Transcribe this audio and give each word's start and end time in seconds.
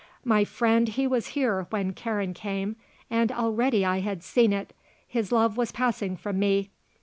My 0.25 0.45
friend, 0.45 0.87
he 0.89 1.05
was 1.05 1.27
here 1.37 1.67
when 1.69 1.93
Karen 1.93 2.33
came, 2.33 2.75
and, 3.11 3.31
already 3.31 3.85
I 3.85 3.99
had 3.99 4.23
seen 4.23 4.51
it, 4.51 4.73
his 5.07 5.31
love 5.31 5.57
was 5.57 5.71
passing 5.71 6.17
from 6.17 6.39
me. 6.39 6.71